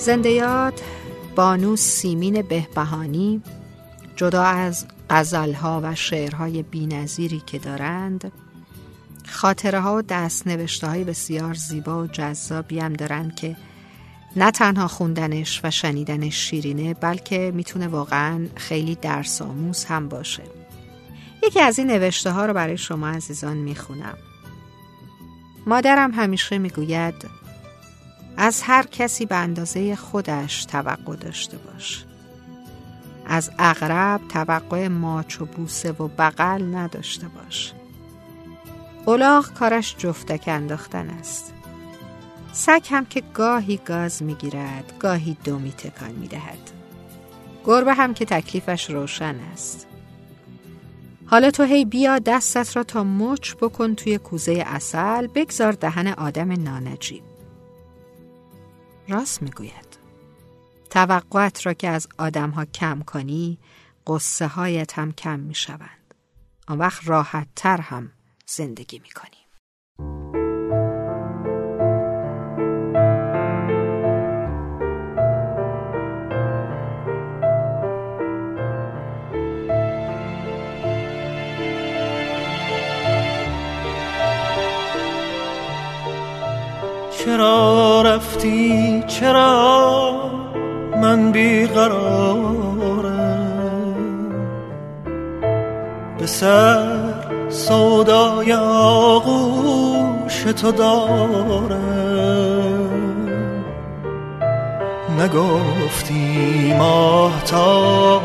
[0.00, 0.80] زنده یاد
[1.36, 3.42] بانو سیمین بهبهانی
[4.16, 8.32] جدا از غزلها و شعرهای بینظیری که دارند
[9.28, 13.56] خاطره ها و دست نوشته های بسیار زیبا و جذابی هم دارند که
[14.36, 20.42] نه تنها خوندنش و شنیدنش شیرینه بلکه می‌تونه واقعا خیلی درس آموز هم باشه.
[21.42, 24.18] یکی از این نوشته ها رو برای شما عزیزان می‌خونم.
[25.66, 27.39] مادرم همیشه می‌گوید
[28.42, 32.04] از هر کسی به اندازه خودش توقع داشته باش.
[33.26, 37.72] از اغرب توقع ماچ و بوسه و بغل نداشته باش.
[39.06, 41.54] اولاغ کارش جفتک انداختن است.
[42.52, 46.70] سگ هم که گاهی گاز می‌گیرد گاهی دومی تکان می‌دهد.
[47.64, 49.86] گربه هم که تکلیفش روشن است.
[51.26, 56.52] حالا تو هی بیا دستت را تا مچ بکن توی کوزه اصل بگذار دهن آدم
[56.62, 57.29] نانجیب.
[59.10, 59.98] راست می‌گوید.
[60.90, 63.58] توقعت را که از آدم ها کم کنی
[64.06, 66.14] قصه هایت هم کم می شوند
[66.68, 68.12] آن وقت راحت تر هم
[68.46, 69.40] زندگی می کنی
[87.24, 88.02] چرا
[88.40, 90.30] رفتی چرا
[91.02, 92.70] من بیقرارم
[96.18, 96.86] به سر
[97.48, 101.80] سودای آغوش تو دارم
[105.18, 108.20] نگفتی ماهتا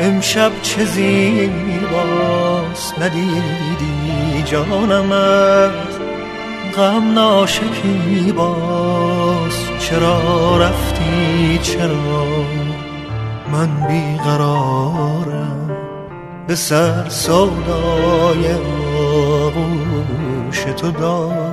[0.00, 2.18] امشب چه زیباست
[2.98, 5.12] ندیدی جانم
[6.76, 9.11] غم ناشکی باز
[9.92, 12.24] چرا رفتی؟ چرا
[13.52, 15.70] من بیقرارم؟
[16.46, 18.54] به سر سودای
[19.44, 21.51] آغوش تو دارم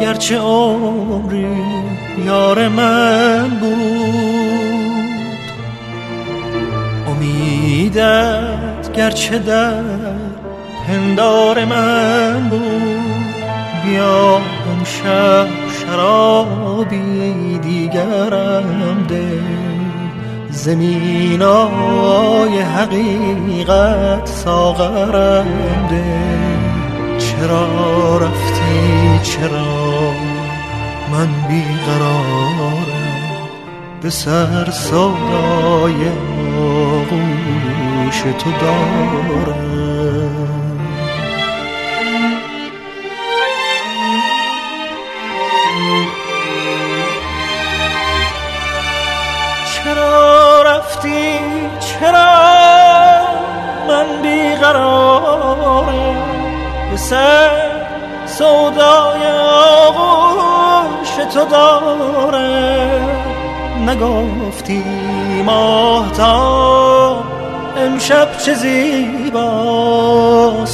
[0.00, 1.46] گرچه عمری
[2.26, 3.76] یار من بود.
[7.08, 9.82] امیدت گرچه در
[10.86, 13.26] پندار من بود.
[13.84, 14.40] بیا
[14.72, 15.46] امشب
[15.80, 19.40] شرابی دیگرم ده.
[20.50, 25.46] زمینای حقیقت ساغرم
[25.90, 26.55] ده.
[27.40, 30.12] چرا رفتی؟ چرا
[31.12, 32.86] من بیقرارم؟
[34.02, 36.08] به سر سودای
[36.58, 39.66] آغوش تو دارم.
[49.74, 51.38] چرا رفتی؟
[51.80, 52.26] چرا
[53.88, 55.05] من بیقرارم
[56.96, 57.50] به سر
[58.26, 59.22] سودای
[59.86, 63.00] آغوش تو داره.
[63.86, 64.84] نگفتی
[65.46, 67.24] ماهتا
[67.76, 69.82] امشب چه زیباست.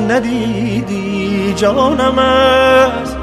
[0.00, 3.16] ندیدی جانم از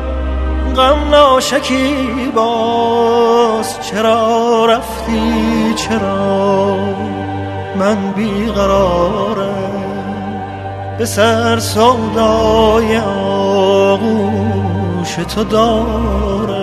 [0.75, 6.75] غم ناشکی باز چرا رفتی؟ چرا
[7.75, 9.80] من بیقرارم؟
[11.01, 12.97] به سر سودای
[13.87, 16.60] آغوش تو داره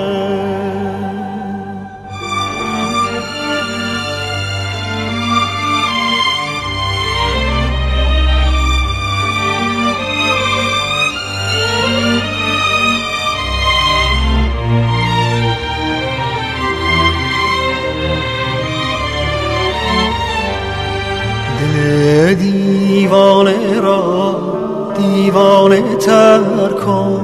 [24.96, 26.40] دیوانه تر
[26.86, 27.20] کن.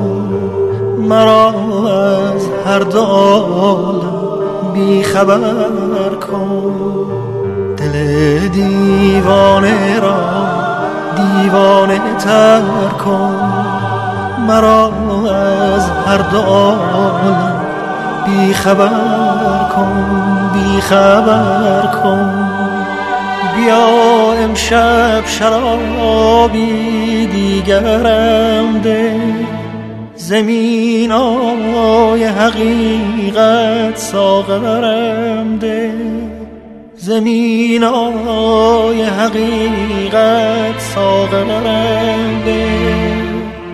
[0.98, 4.00] مرا از هر دال
[4.74, 6.74] بی خبر کن.
[7.76, 10.14] دل دیوانه را
[11.16, 12.62] دیوانه تر
[13.04, 13.34] کن.
[14.48, 14.92] مرا
[15.74, 17.34] از هر دال
[18.26, 18.88] بی خبر
[19.76, 20.04] کن
[20.52, 22.43] بی خبر کن.
[23.64, 26.66] بیا امشب شرابی
[27.26, 29.14] دیگرم ده.
[30.16, 35.92] زمین آی حقیقت ساغرم ده.
[36.96, 42.68] زمین آی حقیقت ساغرم ده.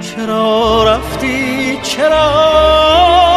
[0.00, 3.29] چرا رفتی؟ چرا